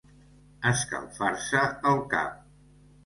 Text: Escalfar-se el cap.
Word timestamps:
Escalfar-se 0.69 1.63
el 1.93 2.03
cap. 2.15 2.41